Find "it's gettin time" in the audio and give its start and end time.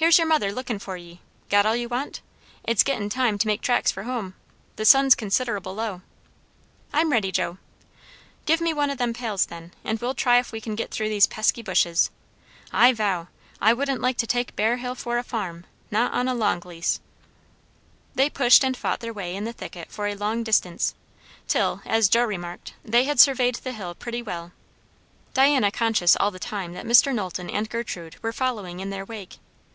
2.62-3.36